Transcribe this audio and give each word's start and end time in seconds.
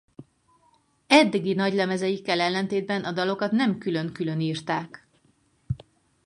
Eddigi 1.07 1.53
nagylemezeikkel 1.53 2.39
ellentétben 2.39 3.03
a 3.03 3.11
dalokat 3.11 3.51
nem 3.51 3.77
külön-külön 3.77 4.39
írták. 4.41 5.07